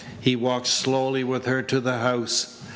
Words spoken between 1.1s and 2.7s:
with her to the house.